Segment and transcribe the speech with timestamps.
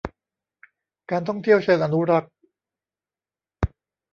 [1.11, 2.33] การท่องเที่ยวเชิงอนุรักษ์